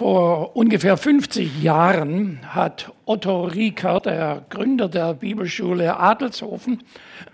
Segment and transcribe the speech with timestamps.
[0.00, 6.82] Vor ungefähr 50 Jahren hat Otto Rieker, der Gründer der Bibelschule Adelshofen,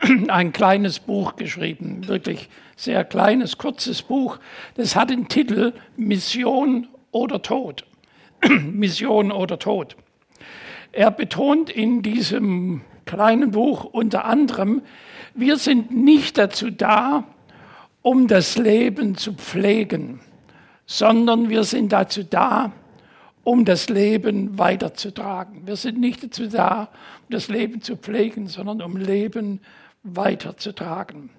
[0.26, 4.40] ein kleines Buch geschrieben, wirklich sehr kleines, kurzes Buch.
[4.74, 7.84] Das hat den Titel Mission oder Tod.
[8.48, 9.96] Mission oder Tod.
[10.90, 14.82] Er betont in diesem kleinen Buch unter anderem,
[15.36, 17.22] wir sind nicht dazu da,
[18.02, 20.18] um das Leben zu pflegen
[20.86, 22.72] sondern wir sind dazu da,
[23.44, 25.66] um das Leben weiterzutragen.
[25.66, 26.88] Wir sind nicht dazu da,
[27.28, 29.60] um das Leben zu pflegen, sondern um Leben
[30.02, 31.30] weiterzutragen.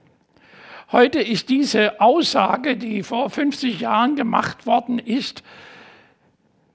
[0.91, 5.43] Heute ist diese Aussage, die vor 50 Jahren gemacht worden ist,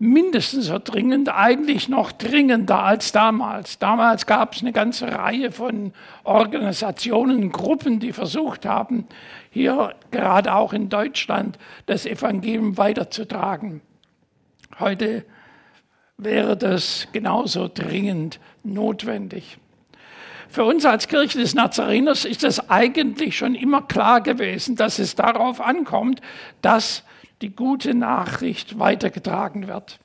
[0.03, 3.79] mindestens so dringend, eigentlich noch dringender als damals.
[3.79, 5.93] Damals gab es eine ganze Reihe von
[6.25, 9.07] Organisationen, Gruppen, die versucht haben,
[9.51, 11.57] hier gerade auch in Deutschland
[11.87, 13.81] das Evangelium weiterzutragen.
[14.81, 15.25] Heute
[16.17, 19.57] wäre das genauso dringend notwendig.
[20.49, 25.15] Für uns als Kirche des Nazareners ist es eigentlich schon immer klar gewesen, dass es
[25.15, 26.21] darauf ankommt,
[26.61, 27.05] dass
[27.43, 29.99] die gute Nachricht weitergetragen wird.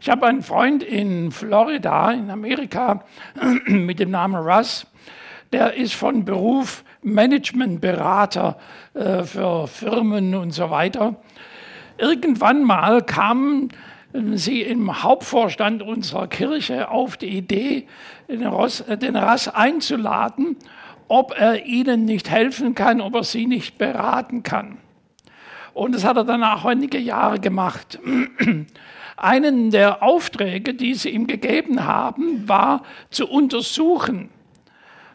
[0.00, 3.04] Ich habe einen Freund in Florida, in Amerika,
[3.66, 4.86] mit dem Namen Russ.
[5.50, 8.58] Der ist von Beruf Managementberater
[8.92, 11.16] äh, für Firmen und so weiter.
[11.96, 13.68] Irgendwann mal kamen
[14.34, 17.88] sie im Hauptvorstand unserer Kirche auf die Idee,
[18.28, 20.56] den Ross, den Rass einzuladen,
[21.08, 24.78] ob er ihnen nicht helfen kann, ob er sie nicht beraten kann.
[25.74, 27.98] Und das hat er danach einige Jahre gemacht.
[29.16, 34.30] Einen der Aufträge, die sie ihm gegeben haben, war zu untersuchen,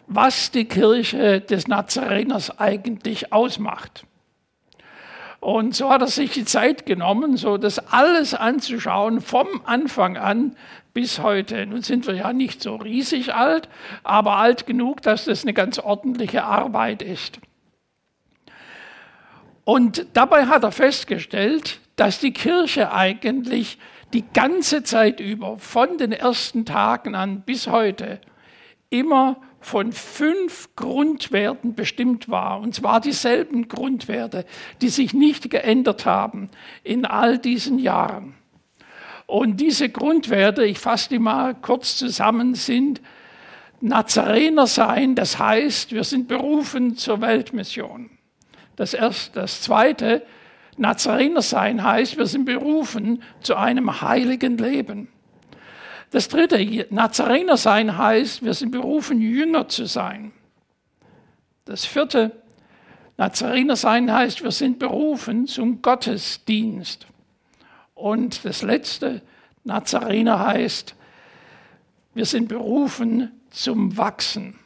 [0.07, 4.05] was die Kirche des Nazareners eigentlich ausmacht.
[5.39, 10.57] Und so hat er sich die Zeit genommen, so das alles anzuschauen, vom Anfang an
[10.93, 11.65] bis heute.
[11.65, 13.69] Nun sind wir ja nicht so riesig alt,
[14.03, 17.39] aber alt genug, dass das eine ganz ordentliche Arbeit ist.
[19.69, 23.77] Und dabei hat er festgestellt, dass die Kirche eigentlich
[24.13, 28.19] die ganze Zeit über, von den ersten Tagen an bis heute,
[28.89, 32.61] immer von fünf Grundwerten bestimmt war.
[32.61, 34.43] Und zwar dieselben Grundwerte,
[34.81, 36.49] die sich nicht geändert haben
[36.83, 38.33] in all diesen Jahren.
[39.27, 43.01] Und diese Grundwerte, ich fasse die mal kurz zusammen, sind
[43.81, 48.09] Nazarener sein, das heißt, wir sind berufen zur Weltmission.
[48.79, 49.41] Das erste.
[49.41, 50.25] Das zweite,
[50.77, 55.09] Nazarener sein heißt, wir sind berufen zu einem heiligen Leben.
[56.11, 60.31] Das dritte, Nazarener sein heißt, wir sind berufen, Jünger zu sein.
[61.65, 62.31] Das vierte,
[63.17, 67.05] Nazarener sein heißt, wir sind berufen zum Gottesdienst.
[67.95, 69.21] Und das letzte,
[69.65, 70.95] Nazarener heißt,
[72.13, 74.57] wir sind berufen zum Wachsen.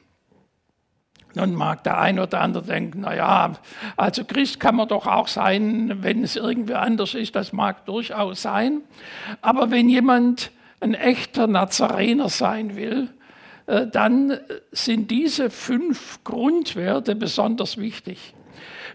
[1.36, 3.54] Nun mag der ein oder andere denken, naja,
[3.98, 8.42] also Christ kann man doch auch sein, wenn es irgendwie anders ist, das mag durchaus
[8.42, 8.82] sein.
[9.42, 13.10] Aber wenn jemand ein echter Nazarener sein will,
[13.66, 14.38] äh, dann
[14.72, 18.34] sind diese fünf Grundwerte besonders wichtig.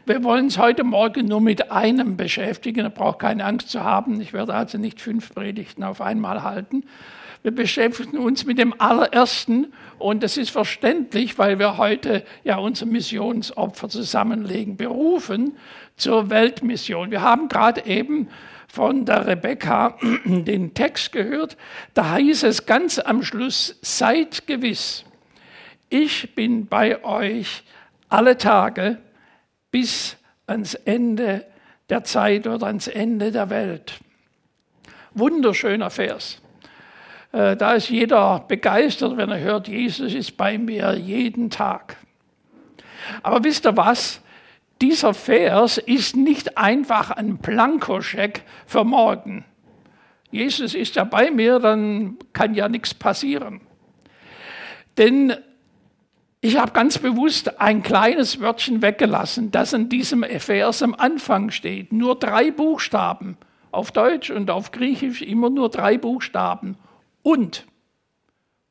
[0.06, 4.20] Wir wollen uns heute Morgen nur mit einem beschäftigen, da braucht keine Angst zu haben.
[4.20, 6.84] Ich werde also nicht fünf Predigten auf einmal halten,
[7.42, 12.86] wir beschäftigen uns mit dem allerersten und das ist verständlich, weil wir heute ja unser
[12.86, 15.56] Missionsopfer zusammenlegen, berufen
[15.96, 17.10] zur Weltmission.
[17.10, 18.28] Wir haben gerade eben
[18.68, 21.56] von der Rebecca den Text gehört.
[21.94, 25.04] Da heißt es ganz am Schluss, seid gewiss,
[25.90, 27.64] ich bin bei euch
[28.08, 28.98] alle Tage
[29.70, 30.16] bis
[30.46, 31.46] ans Ende
[31.88, 34.00] der Zeit oder ans Ende der Welt.
[35.14, 36.40] Wunderschöner Vers.
[37.32, 41.96] Äh, da ist jeder begeistert, wenn er hört, Jesus ist bei mir jeden Tag.
[43.22, 44.20] Aber wisst ihr was?
[44.80, 49.44] Dieser Vers ist nicht einfach ein Blankoscheck für morgen.
[50.30, 53.60] Jesus ist ja bei mir, dann kann ja nichts passieren.
[54.96, 55.34] Denn
[56.40, 61.92] ich habe ganz bewusst ein kleines Wörtchen weggelassen, das in diesem Vers am Anfang steht.
[61.92, 63.36] Nur drei Buchstaben.
[63.70, 66.76] Auf Deutsch und auf Griechisch immer nur drei Buchstaben.
[67.28, 67.66] Und,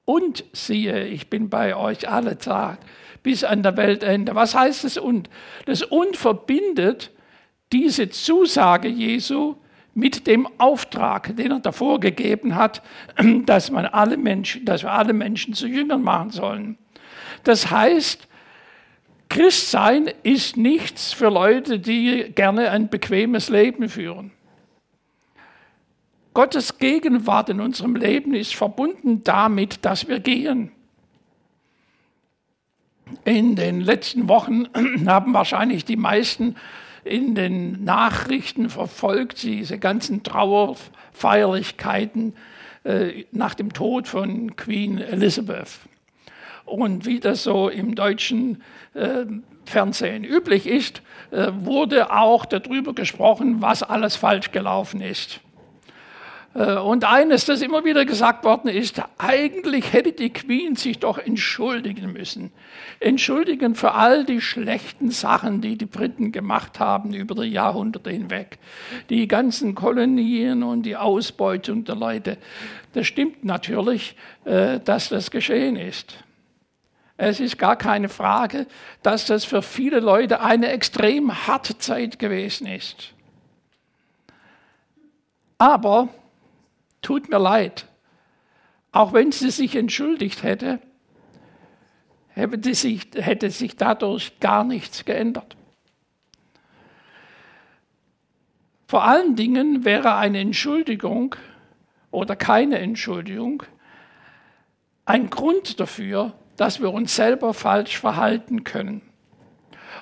[0.04, 2.80] und siehe, ich bin bei euch alle Zeit
[3.21, 4.33] bis an der Weltende.
[4.33, 5.30] Was heißt das und?
[5.68, 7.12] Das und verbindet
[7.71, 9.57] diese Zusage Jesu
[9.94, 12.81] mit dem Auftrag, den er davor gegeben hat,
[13.45, 16.80] dass, man alle Menschen, dass wir alle Menschen zu Jüngern machen sollen.
[17.44, 18.27] Das heißt,
[19.30, 24.31] Christsein ist nichts für Leute, die gerne ein bequemes Leben führen.
[26.38, 30.72] Gottes Gegenwart in unserem Leben ist verbunden damit, dass wir gehen.
[33.25, 34.68] In den letzten Wochen
[35.07, 36.56] haben wahrscheinlich die meisten
[37.04, 42.36] in den Nachrichten verfolgt, diese ganzen Trauerfeierlichkeiten
[42.83, 45.80] äh, nach dem Tod von Queen Elizabeth.
[46.66, 48.62] Und wie das so im deutschen
[48.94, 49.25] äh,
[49.66, 51.01] Fernsehen üblich ist,
[51.31, 55.42] äh, wurde auch darüber gesprochen, was alles falsch gelaufen ist.
[56.57, 61.19] Äh, und eines, das immer wieder gesagt worden ist, eigentlich hätte die Queen sich doch
[61.19, 62.51] entschuldigen müssen.
[63.00, 68.57] Entschuldigen für all die schlechten Sachen, die die Briten gemacht haben über die Jahrhunderte hinweg.
[69.09, 72.38] Die ganzen Kolonien und die Ausbeutung der Leute.
[72.94, 74.15] Das stimmt natürlich,
[74.45, 76.15] äh, dass das geschehen ist.
[77.19, 78.68] Es ist gar keine Frage,
[79.04, 83.13] dass das für viele Leute eine extrem harte Zeit gewesen ist.
[85.57, 86.09] Aber
[87.07, 87.88] tut mir leid,
[88.92, 90.81] auch wenn sie sich entschuldigt hätte,
[92.27, 95.56] hätte sich, hätte sich dadurch gar nichts geändert.
[98.89, 101.38] Vor allen Dingen wäre eine Entschuldigung
[102.12, 103.63] oder keine Entschuldigung
[105.06, 109.01] ein Grund dafür, dass wir uns selber falsch verhalten können.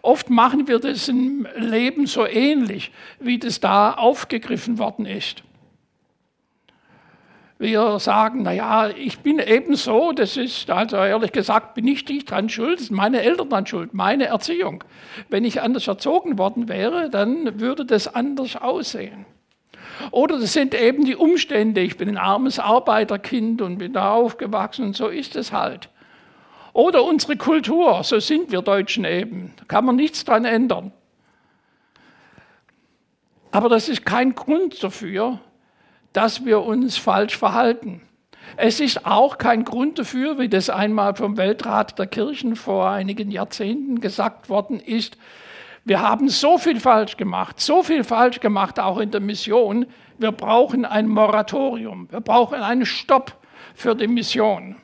[0.02, 5.44] Oft machen wir das im Leben so ähnlich, wie das da aufgegriffen worden ist.
[7.58, 12.30] Wir sagen, naja, ich bin eben so, das ist, also ehrlich gesagt, bin ich nicht
[12.30, 14.84] dran schuld, das sind meine Eltern dran schuld, meine Erziehung.
[15.30, 19.26] Wenn ich anders erzogen worden wäre, dann würde das anders aussehen.
[20.12, 24.88] Oder das sind eben die Umstände, ich bin ein armes Arbeiterkind und bin da aufgewachsen
[24.88, 25.90] und so ist es halt.
[26.74, 29.54] Oder unsere Kultur, so sind wir Deutschen eben.
[29.56, 30.92] Da kann man nichts dran ändern.
[33.52, 35.40] Aber das ist kein Grund dafür,
[36.16, 38.02] dass wir uns falsch verhalten.
[38.56, 43.32] Es ist auch kein Grund dafür, wie das einmal vom Weltrat der Kirchen vor einigen
[43.32, 45.18] Jahrzehnten gesagt worden ist,
[45.84, 49.86] wir haben so viel falsch gemacht, so viel falsch gemacht, auch in der Mission,
[50.18, 53.38] wir brauchen ein Moratorium, wir brauchen einen Stopp
[53.76, 54.78] für die Mission.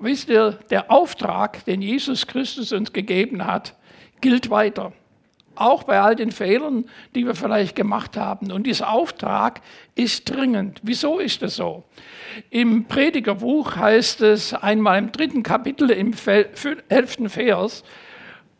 [0.00, 3.76] Wisst ihr, der Auftrag, den Jesus Christus uns gegeben hat,
[4.20, 4.92] gilt weiter.
[5.56, 6.84] Auch bei all den Fehlern,
[7.14, 8.50] die wir vielleicht gemacht haben.
[8.50, 9.60] Und dieser Auftrag
[9.94, 10.80] ist dringend.
[10.82, 11.84] Wieso ist das so?
[12.50, 16.14] Im Predigerbuch heißt es einmal im dritten Kapitel, im
[16.88, 17.84] elften Vers,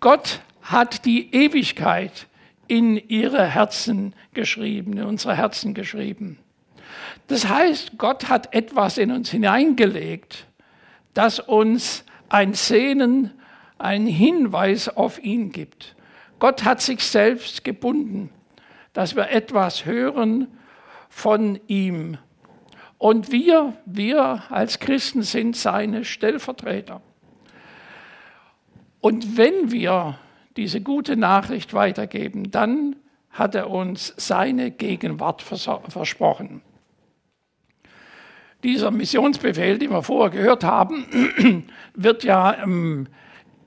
[0.00, 2.26] Gott hat die Ewigkeit
[2.68, 6.38] in ihre Herzen geschrieben, in unsere Herzen geschrieben.
[7.28, 10.46] Das heißt, Gott hat etwas in uns hineingelegt,
[11.14, 13.30] das uns ein Sehnen,
[13.78, 15.93] einen Hinweis auf ihn gibt.
[16.44, 18.28] Gott hat sich selbst gebunden,
[18.92, 20.48] dass wir etwas hören
[21.08, 22.18] von ihm.
[22.98, 27.00] Und wir, wir als Christen sind seine Stellvertreter.
[29.00, 30.18] Und wenn wir
[30.58, 32.96] diese gute Nachricht weitergeben, dann
[33.30, 36.60] hat er uns seine Gegenwart versprochen.
[38.62, 43.06] Dieser Missionsbefehl, den wir vorher gehört haben, wird ja am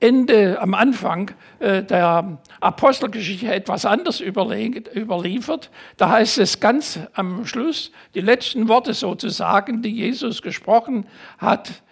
[0.00, 5.70] Ende, am Anfang äh, der Apostelgeschichte etwas anders überliefert.
[5.96, 11.06] Da heißt es ganz am Schluss, die letzten Worte sozusagen, die Jesus gesprochen
[11.38, 11.82] hat,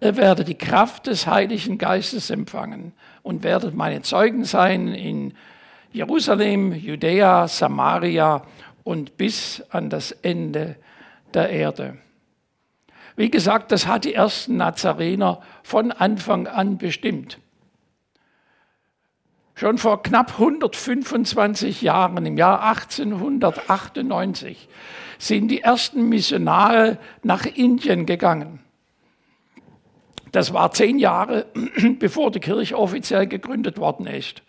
[0.00, 2.92] ihr werdet die Kraft des Heiligen Geistes empfangen
[3.22, 5.34] und werdet meine Zeugen sein in
[5.92, 8.42] Jerusalem, Judäa, Samaria
[8.84, 10.76] und bis an das Ende
[11.34, 11.98] der Erde.
[13.16, 17.38] Wie gesagt, das hat die ersten Nazarener von Anfang an bestimmt.
[19.54, 24.68] Schon vor knapp 125 Jahren, im Jahr 1898,
[25.18, 28.60] sind die ersten Missionare nach Indien gegangen.
[30.32, 31.46] Das war zehn Jahre,
[31.98, 34.42] bevor die Kirche offiziell gegründet worden ist.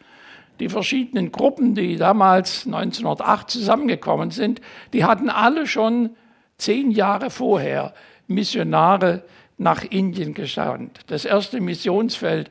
[0.60, 4.62] Die verschiedenen Gruppen, die damals 1908 zusammengekommen sind,
[4.94, 6.12] die hatten alle schon
[6.58, 7.94] zehn Jahre vorher
[8.34, 9.24] Missionare
[9.58, 11.00] nach Indien gesandt.
[11.08, 12.50] Das erste Missionsfeld,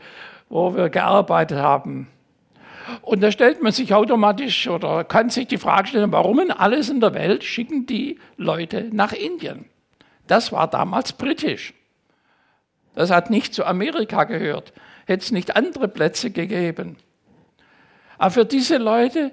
[0.48, 2.08] wo wir gearbeitet haben.
[3.00, 6.88] Und da stellt man sich automatisch oder kann sich die Frage stellen, warum in alles
[6.88, 9.66] in der Welt schicken die Leute nach Indien?
[10.26, 11.74] Das war damals britisch.
[12.94, 14.72] Das hat nicht zu Amerika gehört.
[15.06, 16.96] Hätte es nicht andere Plätze gegeben.
[18.18, 19.32] Aber für diese Leute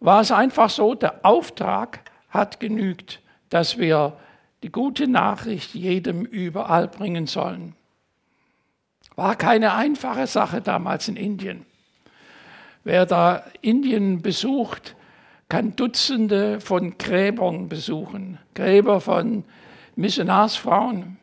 [0.00, 4.16] war es einfach so, der Auftrag hat genügt, dass wir
[4.62, 7.74] die gute Nachricht jedem überall bringen sollen.
[9.14, 11.64] War keine einfache Sache damals in Indien.
[12.84, 14.94] Wer da Indien besucht,
[15.48, 19.44] kann Dutzende von Gräbern besuchen, Gräber von
[19.94, 21.18] Missionarsfrauen,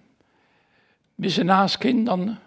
[1.17, 2.39] Missionarskindern,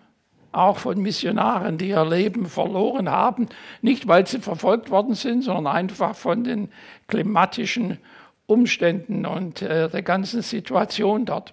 [0.53, 3.47] auch von Missionaren, die ihr Leben verloren haben,
[3.83, 6.71] nicht weil sie verfolgt worden sind, sondern einfach von den
[7.09, 7.99] klimatischen
[8.47, 11.53] Umständen und äh, der ganzen Situation dort.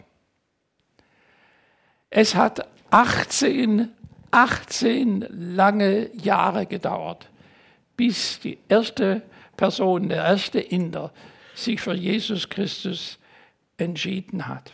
[2.10, 3.90] Es hat 18,
[4.32, 7.28] 18 lange Jahre gedauert,
[7.98, 9.24] bis die erste
[9.58, 11.12] Person, der erste Inder,
[11.56, 13.18] sich für Jesus Christus
[13.78, 14.72] entschieden hat.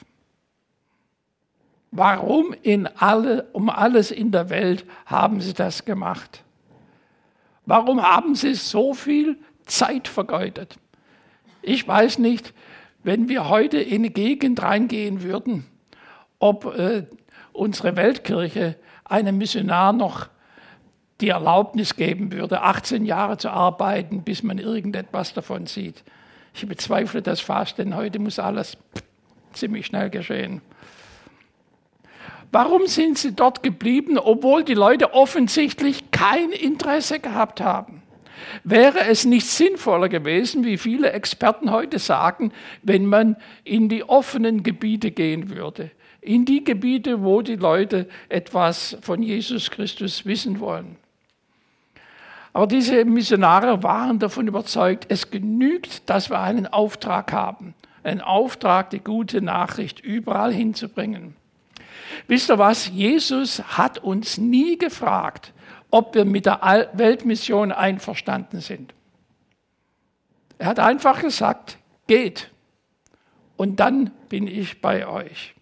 [1.92, 6.44] Warum in alle, um alles in der Welt haben sie das gemacht?
[7.66, 10.78] Warum haben sie so viel Zeit vergeudet?
[11.62, 12.54] Ich weiß nicht,
[13.04, 15.66] wenn wir heute in eine Gegend reingehen würden,
[16.40, 17.06] ob äh,
[17.54, 18.76] unsere Weltkirche
[19.06, 20.30] einem Missionar noch
[21.22, 26.04] die Erlaubnis geben würde, 18 Jahre zu arbeiten, bis man irgendetwas davon sieht.
[26.54, 28.78] Ich bezweifle das fast, denn heute muss alles
[29.54, 30.62] ziemlich schnell geschehen.
[32.52, 38.02] Warum sind sie dort geblieben, obwohl die Leute offensichtlich kein Interesse gehabt haben?
[38.64, 42.52] Wäre es nicht sinnvoller gewesen, wie viele Experten heute sagen,
[42.84, 45.92] wenn man in die offenen Gebiete gehen würde,
[46.22, 50.98] in die Gebiete, wo die Leute etwas von Jesus Christus wissen wollen?
[52.54, 58.90] Aber diese Missionare waren davon überzeugt, es genügt, dass wir einen Auftrag haben, einen Auftrag,
[58.90, 61.36] die gute Nachricht überall hinzubringen.
[62.28, 62.88] Wisst ihr was?
[62.88, 65.54] Jesus hat uns nie gefragt,
[65.92, 68.94] ob wir mit der Weltmission einverstanden sind.
[70.58, 71.78] Er hat einfach gesagt,
[72.08, 72.52] geht
[73.58, 75.56] und dann bin ich bei euch.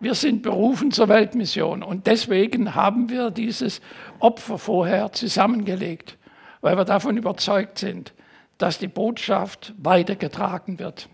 [0.00, 3.80] Wir sind berufen zur Weltmission und deswegen haben wir dieses
[4.18, 6.18] Opfer vorher zusammengelegt,
[6.60, 8.12] weil wir davon überzeugt sind,
[8.58, 11.08] dass die Botschaft weitergetragen wird.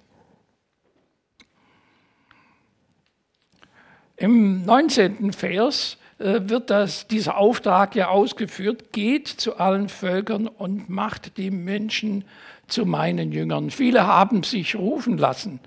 [4.16, 5.32] Im 19.
[5.32, 12.24] Vers wird das, dieser Auftrag ja ausgeführt, geht zu allen Völkern und macht die Menschen
[12.68, 13.70] zu meinen Jüngern.
[13.70, 15.60] Viele haben sich rufen lassen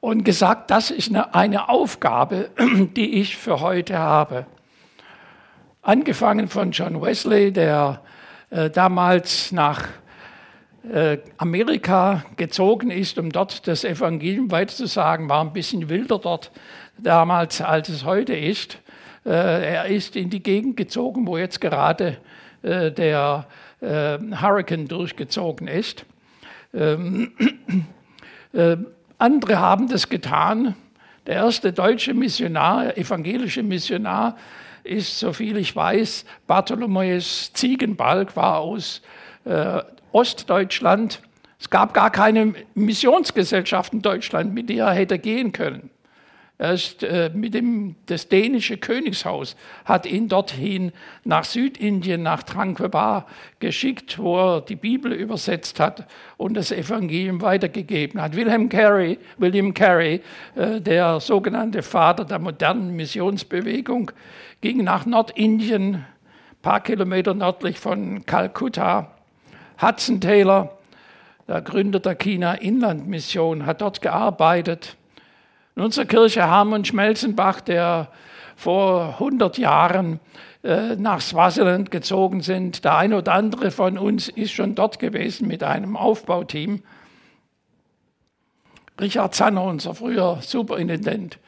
[0.00, 2.50] und gesagt, das ist eine, eine Aufgabe,
[2.96, 4.46] die ich für heute habe.
[5.82, 8.02] Angefangen von John Wesley, der
[8.50, 9.88] äh, damals nach
[10.92, 16.50] äh, Amerika gezogen ist, um dort das Evangelium weiterzusagen, war ein bisschen wilder dort
[16.98, 18.78] damals, als es heute ist.
[19.24, 22.18] Äh, er ist in die Gegend gezogen, wo jetzt gerade
[22.62, 23.46] äh, der
[23.80, 26.04] äh, Hurricane durchgezogen ist.
[26.72, 27.32] Ähm,
[29.18, 30.74] andere haben das getan.
[31.26, 34.36] Der erste deutsche Missionar, evangelische Missionar,
[34.82, 39.02] ist, soviel ich weiß, Bartholomäus Ziegenbalg, war aus
[39.44, 41.20] äh, Ostdeutschland.
[41.58, 45.90] Es gab gar keine Missionsgesellschaft in Deutschland, mit der er hätte gehen können.
[46.60, 50.92] Er ist äh, mit dem, das dänische Königshaus hat ihn dorthin
[51.24, 53.26] nach Südindien, nach Tranquebar
[53.60, 58.36] geschickt, wo er die Bibel übersetzt hat und das Evangelium weitergegeben hat.
[58.36, 60.20] Wilhelm Carey, William Carey,
[60.54, 64.10] äh, der sogenannte Vater der modernen Missionsbewegung,
[64.60, 66.06] ging nach Nordindien, ein
[66.60, 69.16] paar Kilometer nördlich von Kalkutta.
[69.80, 70.76] Hudson Taylor,
[71.48, 74.98] der Gründer der China-Inlandmission, hat dort gearbeitet
[75.76, 78.08] in unserer Kirche Harmon Schmelzenbach, der
[78.56, 80.20] vor 100 Jahren
[80.62, 82.84] äh, nach Swaziland gezogen sind.
[82.84, 86.82] Der eine oder andere von uns ist schon dort gewesen mit einem Aufbauteam.
[89.00, 91.38] Richard Zanner, unser früher Superintendent,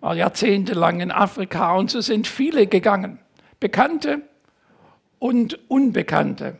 [0.00, 3.18] war jahrzehntelang in Afrika und so sind viele gegangen.
[3.58, 4.20] Bekannte
[5.18, 6.58] und Unbekannte.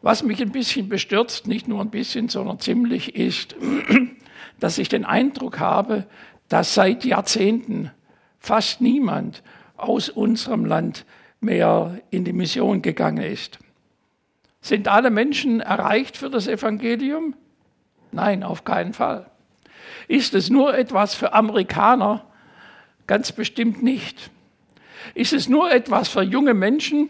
[0.00, 3.56] Was mich ein bisschen bestürzt, nicht nur ein bisschen, sondern ziemlich, ist,
[4.60, 6.06] dass ich den Eindruck habe,
[6.48, 7.90] dass seit Jahrzehnten
[8.38, 9.42] fast niemand
[9.76, 11.04] aus unserem Land
[11.40, 13.58] mehr in die Mission gegangen ist.
[14.60, 17.34] Sind alle Menschen erreicht für das Evangelium?
[18.10, 19.30] Nein, auf keinen Fall.
[20.08, 22.24] Ist es nur etwas für Amerikaner?
[23.06, 24.30] Ganz bestimmt nicht.
[25.14, 27.08] Ist es nur etwas für junge Menschen?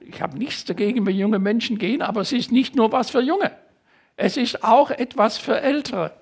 [0.00, 3.20] Ich habe nichts dagegen, wenn junge Menschen gehen, aber es ist nicht nur was für
[3.20, 3.52] Junge.
[4.16, 6.19] Es ist auch etwas für Ältere.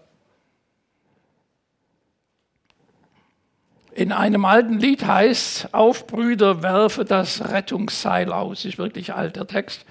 [3.99, 9.85] In einem alten Lied heißt, auf Brüder, werfe das Rettungsseil aus, ist wirklich alter Text.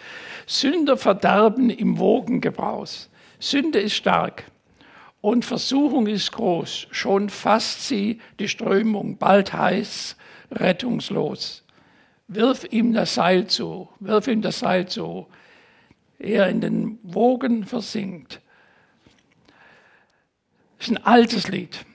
[0.46, 3.10] Sünder verderben im Wogengebraus.
[3.38, 4.46] Sünde ist stark
[5.20, 6.88] und Versuchung ist groß.
[6.92, 10.16] Schon fasst sie die Strömung, bald heiß,
[10.52, 11.66] rettungslos.
[12.30, 15.28] Wirf ihm das Seil zu, wirf ihm das Seil zu.
[16.18, 18.40] er in den Wogen versinkt.
[20.78, 21.86] Das ist ein altes Lied.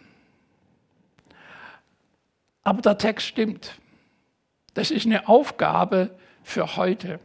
[2.65, 3.75] Aber der Text stimmt.
[4.75, 6.11] Das ist eine Aufgabe
[6.43, 7.21] für heute.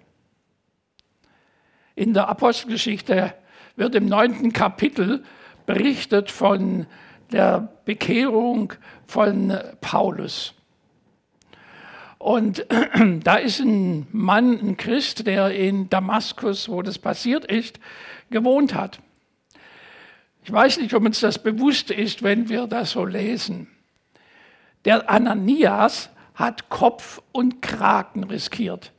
[1.96, 3.34] In der Apostelgeschichte
[3.76, 5.24] wird im neunten Kapitel
[5.66, 6.88] berichtet von
[7.32, 8.74] der Bekehrung
[9.06, 10.54] von Paulus.
[12.18, 12.66] Und
[13.24, 17.80] da ist ein Mann, ein Christ, der in Damaskus, wo das passiert ist,
[18.30, 19.00] gewohnt hat.
[20.44, 23.68] Ich weiß nicht, ob uns das bewusst ist, wenn wir das so lesen.
[24.88, 28.94] Der Ananias hat Kopf und Kragen riskiert,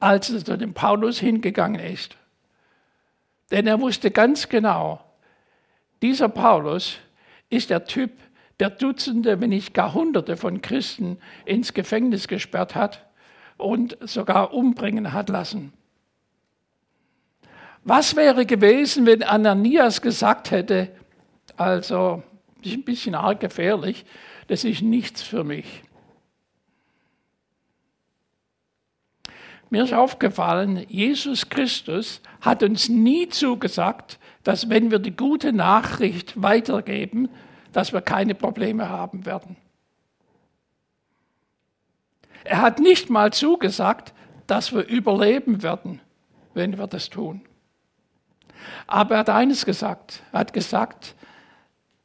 [0.00, 2.16] als er zu dem Paulus hingegangen ist.
[3.50, 5.04] Denn er wusste ganz genau,
[6.00, 6.96] dieser Paulus
[7.50, 8.12] ist der Typ,
[8.60, 13.04] der Dutzende, wenn nicht gar Hunderte von Christen ins Gefängnis gesperrt hat
[13.58, 15.74] und sogar umbringen hat lassen.
[17.84, 20.88] Was wäre gewesen, wenn Ananias gesagt hätte,
[21.58, 22.22] also,
[22.64, 24.06] ein bisschen arg gefährlich,
[24.48, 25.82] das ist nichts für mich.
[29.68, 36.40] Mir ist aufgefallen, Jesus Christus hat uns nie zugesagt, dass wenn wir die gute Nachricht
[36.40, 37.28] weitergeben,
[37.72, 39.56] dass wir keine Probleme haben werden.
[42.44, 44.14] Er hat nicht mal zugesagt,
[44.46, 46.00] dass wir überleben werden,
[46.54, 47.42] wenn wir das tun.
[48.86, 50.22] Aber er hat eines gesagt.
[50.32, 51.16] Er hat gesagt,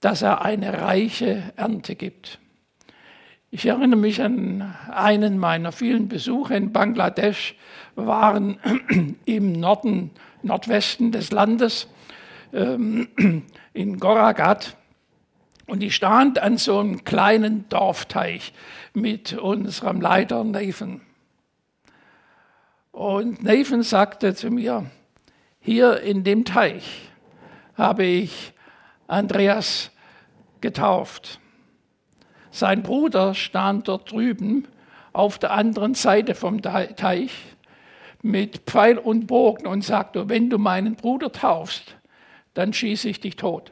[0.01, 2.39] dass er eine reiche Ernte gibt.
[3.51, 7.55] Ich erinnere mich an einen meiner vielen Besuche in Bangladesch,
[7.96, 8.58] wir waren
[9.25, 11.88] im Norden, Nordwesten des Landes,
[12.53, 13.10] ähm,
[13.74, 14.75] in Goragat.
[15.67, 18.53] Und ich stand an so einem kleinen Dorfteich
[18.93, 21.01] mit unserem Leiter Nathan.
[22.91, 24.89] Und Nathan sagte zu mir,
[25.60, 27.10] hier in dem Teich
[27.75, 28.54] habe ich
[29.08, 29.90] Andreas
[30.62, 31.39] getauft.
[32.52, 34.67] Sein Bruder stand dort drüben
[35.13, 37.32] auf der anderen Seite vom Teich
[38.21, 41.95] mit Pfeil und Bogen und sagte, wenn du meinen Bruder taufst,
[42.54, 43.71] dann schieße ich dich tot.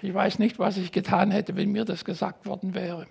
[0.00, 3.06] Ich weiß nicht, was ich getan hätte, wenn mir das gesagt worden wäre.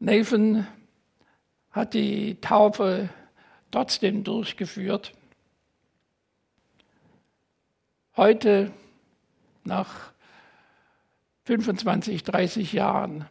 [0.00, 0.66] Nathan
[1.70, 3.10] hat die Taufe
[3.70, 5.12] trotzdem durchgeführt.
[8.18, 8.72] Heute,
[9.62, 10.10] nach
[11.44, 13.26] 25, 30 Jahren,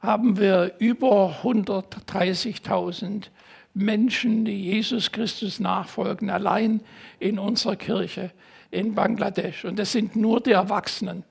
[0.00, 3.30] haben wir über 130.000
[3.72, 6.82] Menschen, die Jesus Christus nachfolgen, allein
[7.20, 8.32] in unserer Kirche
[8.70, 9.64] in Bangladesch.
[9.64, 11.24] Und das sind nur die Erwachsenen.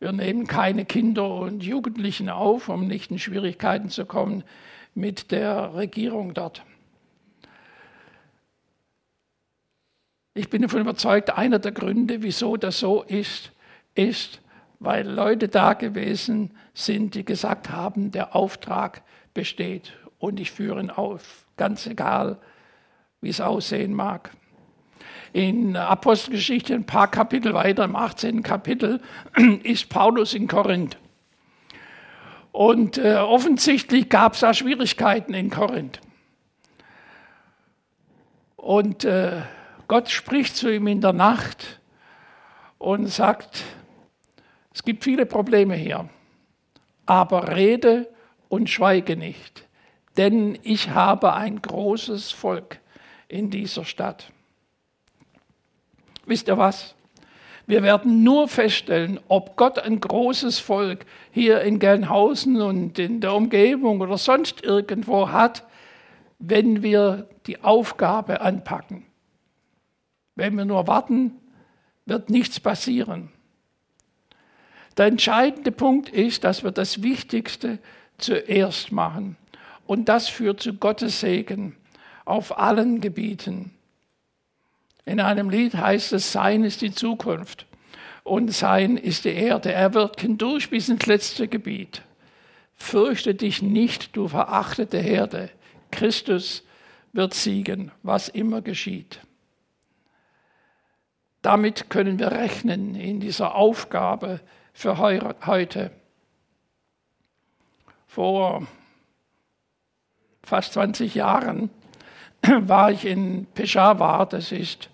[0.00, 4.42] Wir nehmen keine Kinder und Jugendlichen auf, um nicht in Schwierigkeiten zu kommen
[4.96, 6.64] mit der Regierung dort.
[10.36, 13.52] Ich bin davon überzeugt, einer der Gründe, wieso das so ist,
[13.94, 14.40] ist,
[14.80, 20.90] weil Leute da gewesen sind, die gesagt haben, der Auftrag besteht und ich führe ihn
[20.90, 22.38] auf, ganz egal,
[23.20, 24.32] wie es aussehen mag.
[25.32, 28.42] In Apostelgeschichte ein paar Kapitel weiter, im 18.
[28.42, 29.00] Kapitel,
[29.62, 30.98] ist Paulus in Korinth.
[32.50, 36.00] Und äh, offensichtlich gab es da Schwierigkeiten in Korinth.
[38.56, 39.42] Und äh,
[39.88, 41.80] Gott spricht zu ihm in der Nacht
[42.78, 43.62] und sagt,
[44.72, 46.08] es gibt viele Probleme hier,
[47.06, 48.08] aber rede
[48.48, 49.66] und schweige nicht,
[50.16, 52.80] denn ich habe ein großes Volk
[53.28, 54.30] in dieser Stadt.
[56.26, 56.94] Wisst ihr was?
[57.66, 63.32] Wir werden nur feststellen, ob Gott ein großes Volk hier in Gelnhausen und in der
[63.32, 65.64] Umgebung oder sonst irgendwo hat,
[66.38, 69.06] wenn wir die Aufgabe anpacken.
[70.36, 71.32] Wenn wir nur warten,
[72.06, 73.30] wird nichts passieren.
[74.96, 77.78] Der entscheidende Punkt ist, dass wir das Wichtigste
[78.18, 79.36] zuerst machen.
[79.86, 81.76] Und das führt zu Gottes Segen
[82.24, 83.72] auf allen Gebieten.
[85.04, 87.66] In einem Lied heißt es, Sein ist die Zukunft
[88.22, 89.72] und Sein ist die Erde.
[89.72, 92.02] Er wird hindurch bis ins letzte Gebiet.
[92.74, 95.50] Fürchte dich nicht, du verachtete Herde.
[95.90, 96.64] Christus
[97.12, 99.20] wird siegen, was immer geschieht.
[101.44, 104.40] Damit können wir rechnen in dieser Aufgabe
[104.72, 105.90] für heute.
[108.06, 108.66] Vor
[110.42, 111.68] fast 20 Jahren
[112.60, 114.88] war ich in Peshawar, das ist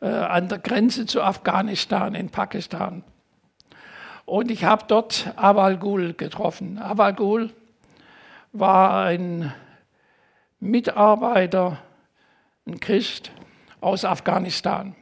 [0.00, 3.02] äh, an der Grenze zu Afghanistan in Pakistan.
[4.24, 6.78] Und ich habe dort Awal Ghul getroffen.
[6.78, 7.52] Awal Ghul
[8.52, 9.52] war ein
[10.60, 11.82] Mitarbeiter,
[12.68, 13.32] ein Christ
[13.80, 14.94] aus Afghanistan.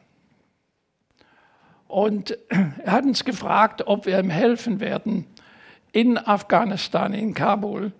[1.87, 5.25] Und er hat uns gefragt, ob wir ihm helfen werden,
[5.91, 7.91] in Afghanistan, in Kabul,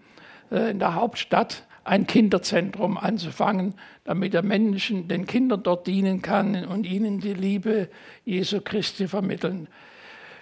[0.51, 3.73] äh, in der Hauptstadt, ein Kinderzentrum anzufangen,
[4.03, 7.89] damit er Menschen, den Kindern dort dienen kann und ihnen die Liebe
[8.25, 9.69] Jesu Christi vermitteln.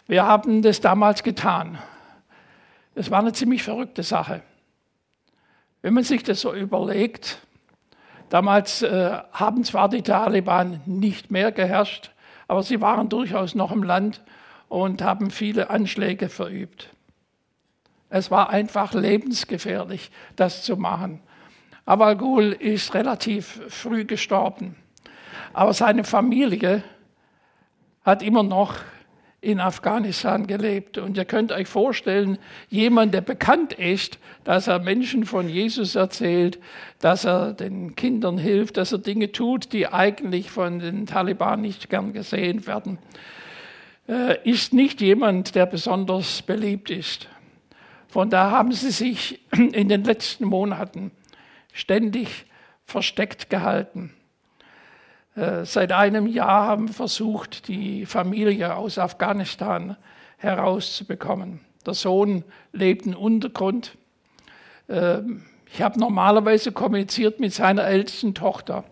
[0.08, 1.78] Wir haben das damals getan.
[2.96, 4.42] Es war eine ziemlich verrückte Sache.
[5.84, 7.40] Wenn man sich das so überlegt,
[8.30, 12.12] damals äh, haben zwar die Taliban nicht mehr geherrscht,
[12.48, 14.24] aber sie waren durchaus noch im Land
[14.70, 16.90] und haben viele Anschläge verübt.
[18.10, 21.22] Es war einfach lebensgefährlich, das zu machen.
[21.86, 24.76] Awalgul ist relativ früh gestorben,
[25.54, 26.84] aber seine Familie
[28.04, 28.76] hat immer noch
[29.46, 30.98] in Afghanistan gelebt.
[30.98, 36.60] Und ihr könnt euch vorstellen, jemand, der bekannt ist, dass er Menschen von Jesus erzählt,
[37.00, 41.92] dass er den Kindern hilft, dass er Dinge tut, die eigentlich von den Taliban nicht
[41.92, 42.98] gern gesehen werden,
[44.10, 47.28] äh, ist nicht jemand, der besonders beliebt ist.
[48.08, 51.12] Von da haben sie sich in den letzten Monaten
[51.72, 52.46] ständig
[52.84, 54.12] versteckt gehalten.
[55.36, 59.98] Äh, seit einem Jahr haben versucht, die Familie aus Afghanistan
[60.38, 61.60] herauszubekommen.
[61.86, 63.98] Der Sohn lebt im Untergrund.
[64.88, 68.86] Ähm, ich habe normalerweise kommuniziert mit seiner ältesten Tochter.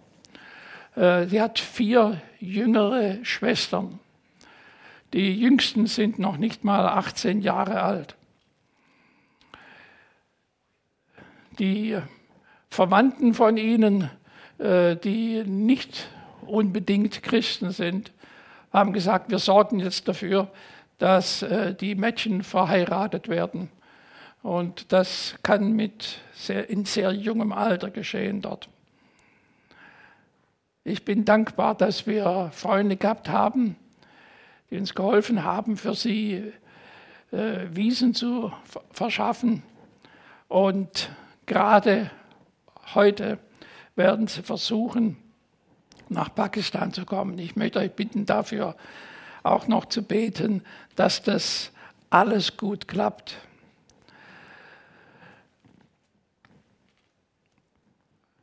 [0.95, 3.99] Äh, sie hat vier jüngere Schwestern.
[5.13, 8.15] Die jüngsten sind noch nicht mal 18 Jahre alt.
[11.59, 11.97] Die
[12.69, 14.09] Verwandten von ihnen,
[14.57, 16.09] äh, die nicht
[16.43, 18.11] unbedingt Christen sind,
[18.71, 20.49] haben gesagt, wir sorgen jetzt dafür,
[20.97, 23.69] dass äh, die Mädchen verheiratet werden.
[24.41, 28.67] Und das kann mit sehr, in sehr jungem Alter geschehen dort.
[30.83, 33.77] Ich bin dankbar, dass wir Freunde gehabt haben,
[34.69, 36.51] die uns geholfen haben, für sie
[37.31, 38.51] äh, Wiesen zu
[38.91, 39.63] verschaffen.
[40.49, 41.09] Und
[41.45, 42.11] gerade
[42.93, 43.39] heute
[43.95, 45.22] werden sie versuchen,
[46.13, 47.37] nach Pakistan zu kommen.
[47.37, 48.75] Ich möchte euch bitten, dafür
[49.43, 50.63] auch noch zu beten,
[50.95, 51.71] dass das
[52.09, 53.37] alles gut klappt.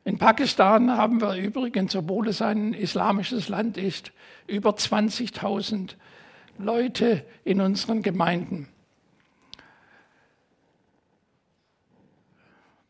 [0.03, 4.11] In Pakistan haben wir übrigens, obwohl es ein islamisches Land ist,
[4.47, 5.95] über 20.000
[6.57, 8.67] Leute in unseren Gemeinden.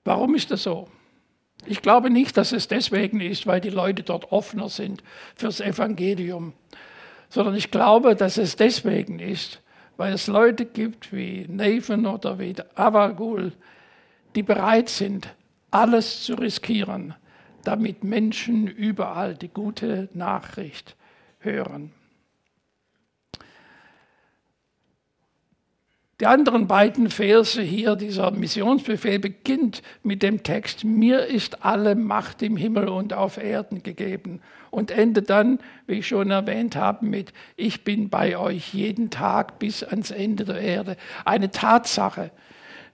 [0.04, 0.90] Warum ist das so?
[1.66, 5.04] Ich glaube nicht, dass es deswegen ist, weil die Leute dort offener sind
[5.36, 6.54] fürs Evangelium,
[7.30, 9.62] sondern ich glaube, dass es deswegen ist,
[9.98, 13.54] weil es Leute gibt wie Nathan oder wie Avagul,
[14.36, 15.34] die bereit sind,
[15.70, 17.14] alles zu riskieren,
[17.64, 20.96] damit Menschen überall die gute Nachricht
[21.40, 21.94] hören.
[26.22, 32.44] Die anderen beiden Verse hier, dieser Missionsbefehl beginnt mit dem Text, mir ist alle Macht
[32.44, 35.58] im Himmel und auf Erden gegeben und endet dann,
[35.88, 40.46] wie ich schon erwähnt habe, mit, ich bin bei euch jeden Tag bis ans Ende
[40.46, 40.96] der Erde.
[41.26, 42.30] Eine Tatsache,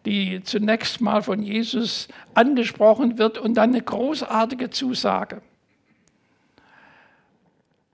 [0.06, 5.42] die zunächst mal von Jesus angesprochen wird und dann eine großartige Zusage.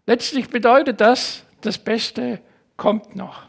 [0.05, 2.39] Letztlich bedeutet das, das Beste
[2.77, 3.47] kommt noch.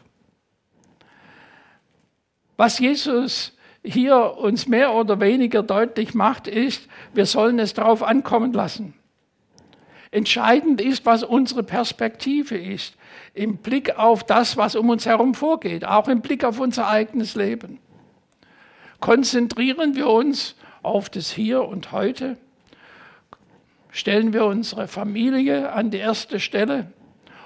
[2.57, 3.51] Was Jesus
[3.83, 8.93] hier uns mehr oder weniger deutlich macht, ist, wir sollen es darauf ankommen lassen.
[10.11, 12.95] Entscheidend ist, was unsere Perspektive ist,
[13.33, 17.35] im Blick auf das, was um uns herum vorgeht, auch im Blick auf unser eigenes
[17.35, 17.79] Leben.
[19.01, 22.37] Konzentrieren wir uns auf das Hier und Heute?
[23.91, 26.91] Stellen wir unsere Familie an die erste Stelle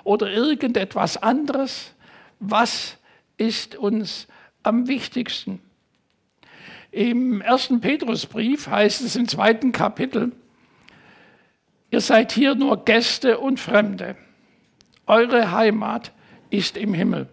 [0.03, 1.93] oder irgendetwas anderes?
[2.39, 2.97] Was
[3.37, 4.27] ist uns
[4.63, 5.61] am wichtigsten.
[6.91, 10.31] Im ersten Petrusbrief heißt es im zweiten Kapitel,
[11.91, 14.15] ihr seid hier nur Gäste und Fremde.
[15.05, 16.11] Eure Heimat
[16.49, 17.27] ist im Himmel.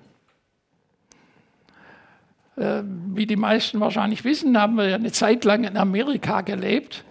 [2.57, 7.05] Äh, wie die meisten wahrscheinlich wissen, haben wir ja eine Zeit lang in Amerika gelebt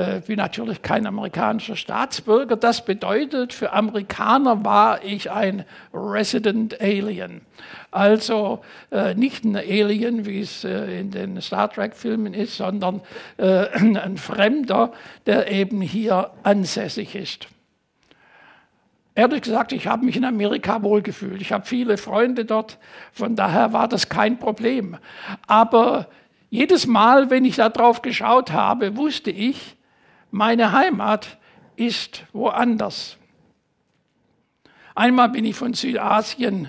[0.00, 2.56] äh, bin natürlich kein amerikanischer Staatsbürger.
[2.56, 7.42] Das bedeutet, für Amerikaner war ich ein Resident Alien.
[7.90, 13.02] Also äh, nicht ein Alien, wie es äh, in den Star Trek-Filmen ist, sondern
[13.36, 14.92] äh, ein Fremder,
[15.26, 17.48] der eben hier ansässig ist.
[19.14, 21.42] Ehrlich gesagt, ich habe mich in Amerika wohlgefühlt.
[21.42, 22.78] Ich habe viele Freunde dort,
[23.12, 24.96] von daher war das kein Problem.
[25.46, 26.06] Aber
[26.50, 29.76] Jedes Mal, wenn ich darauf geschaut habe, wusste ich,
[30.30, 31.38] meine Heimat
[31.76, 33.16] ist woanders.
[34.94, 36.68] Einmal bin ich von Südasien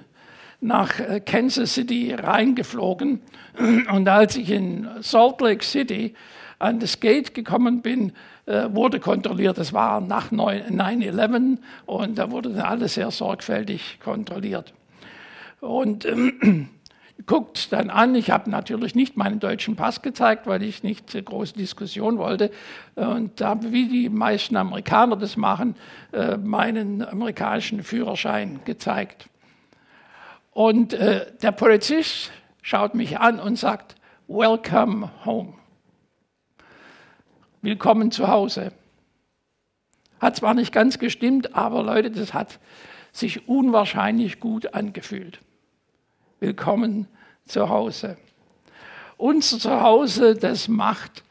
[0.62, 3.21] nach äh, Kansas City reingeflogen
[3.91, 6.13] und als ich in Salt Lake City
[6.60, 8.13] an das Gate gekommen bin,
[8.45, 9.58] äh, wurde kontrolliert.
[9.58, 14.74] Das war nach 9-11 und da wurde alles sehr sorgfältig kontrolliert.
[15.60, 16.06] Und
[17.26, 21.21] guckt dann an, ich habe natürlich nicht meinen deutschen Pass gezeigt, weil ich nicht äh,
[21.21, 22.52] große Diskussion wollte
[22.95, 25.76] und habe, wie die meisten Amerikaner das machen,
[26.12, 29.30] äh, meinen amerikanischen Führerschein gezeigt.
[30.52, 33.95] Und äh, der Polizist schaut mich an und sagt,
[34.28, 35.54] Welcome home.
[37.62, 38.71] Willkommen zu Hause.
[40.19, 42.60] Hat zwar nicht ganz gestimmt, aber Leute, das hat
[43.12, 45.39] sich unwahrscheinlich gut angefühlt.
[46.43, 47.08] Willkommen
[47.45, 48.17] zu Hause.
[49.15, 51.23] Unser Zuhause, das macht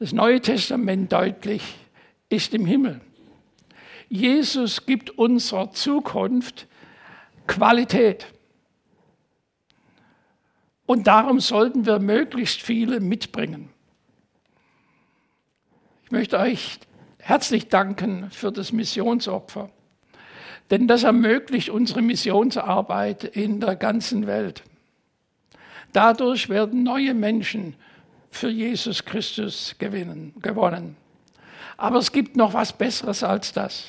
[0.00, 1.62] das Neue Testament deutlich,
[2.28, 3.00] ist im Himmel.
[4.08, 6.66] Jesus gibt unserer Zukunft
[7.46, 8.26] Qualität.
[10.86, 13.70] Und darum sollten wir möglichst viele mitbringen.
[16.02, 16.80] Ich möchte euch
[17.20, 19.70] herzlich danken für das Missionsopfer,
[20.72, 24.62] denn das ermöglicht unsere Missionsarbeit in der ganzen Welt.
[25.92, 27.74] Dadurch werden neue Menschen
[28.30, 30.96] für Jesus Christus gewinnen, gewonnen.
[31.76, 33.84] Aber es gibt noch was Besseres als das.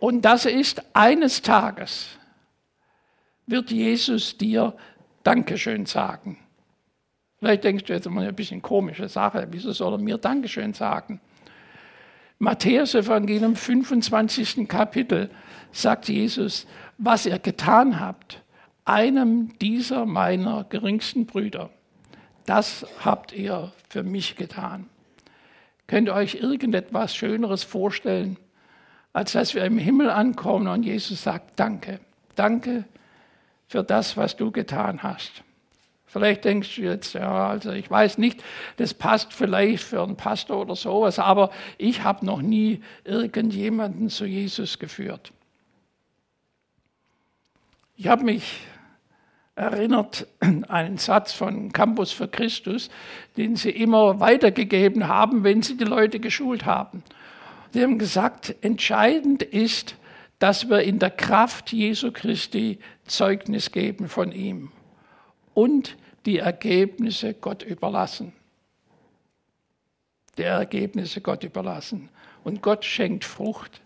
[0.00, 2.08] Und das ist, eines Tages
[3.46, 4.74] wird Jesus dir
[5.22, 6.38] Dankeschön sagen.
[7.40, 11.20] Vielleicht denkst du jetzt mal ein bisschen komische Sache, wieso soll er mir Dankeschön sagen?
[12.38, 14.68] Matthäus Evangelium 25.
[14.68, 15.30] Kapitel
[15.72, 16.66] sagt Jesus,
[16.98, 18.42] was ihr getan habt,
[18.84, 21.70] einem dieser meiner geringsten Brüder,
[22.44, 24.86] das habt ihr für mich getan.
[25.86, 28.36] Könnt ihr euch irgendetwas Schöneres vorstellen,
[29.14, 32.00] als dass wir im Himmel ankommen und Jesus sagt, danke,
[32.34, 32.84] danke
[33.66, 35.42] für das, was du getan hast.
[36.06, 38.42] Vielleicht denkst du jetzt, ja, also ich weiß nicht,
[38.76, 44.24] das passt vielleicht für einen Pastor oder sowas, aber ich habe noch nie irgendjemanden zu
[44.24, 45.32] Jesus geführt.
[47.96, 48.60] Ich habe mich
[49.56, 52.88] erinnert an einen Satz von Campus für Christus,
[53.36, 57.02] den sie immer weitergegeben haben, wenn sie die Leute geschult haben.
[57.72, 59.96] Sie haben gesagt, entscheidend ist,
[60.38, 64.70] dass wir in der Kraft Jesu Christi Zeugnis geben von ihm
[65.56, 68.34] und die Ergebnisse Gott überlassen.
[70.36, 72.10] Die Ergebnisse Gott überlassen.
[72.44, 73.80] Und Gott schenkt Frucht,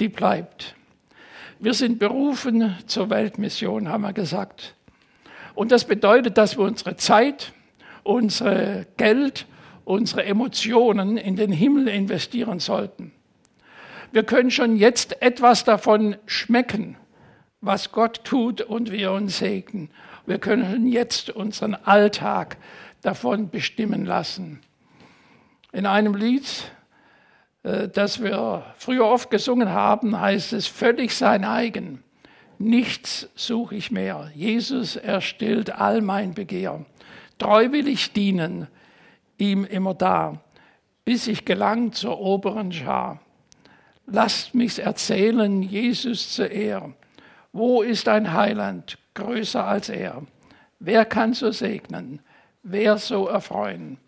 [0.00, 0.74] die bleibt.
[1.58, 4.74] Wir sind berufen zur Weltmission, haben wir gesagt.
[5.54, 7.54] Und das bedeutet, dass wir unsere Zeit,
[8.02, 9.46] unser Geld,
[9.86, 13.12] unsere Emotionen in den Himmel investieren sollten.
[14.12, 16.98] Wir können schon jetzt etwas davon schmecken,
[17.62, 19.88] was Gott tut und wir uns segnen.
[20.26, 22.56] Wir können jetzt unseren Alltag
[23.02, 24.60] davon bestimmen lassen.
[25.72, 26.72] In einem Lied,
[27.62, 32.02] äh, das wir früher oft gesungen haben, heißt es völlig sein eigen.
[32.58, 34.30] Nichts suche ich mehr.
[34.34, 36.84] Jesus erstillt all mein Begehr.
[37.38, 38.66] Treu will ich dienen,
[39.38, 40.40] ihm immer da,
[41.04, 43.20] bis ich gelang zur oberen Schar.
[44.06, 46.94] Lasst mich erzählen, Jesus zu Ehr.
[47.52, 50.22] Wo ist ein Heiland größer als er?
[50.78, 52.20] Wer kann so segnen?
[52.62, 53.98] Wer so erfreuen?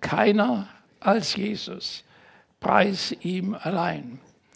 [0.00, 0.68] Keiner
[1.00, 2.04] als Jesus.
[2.60, 4.20] Preis ihm allein.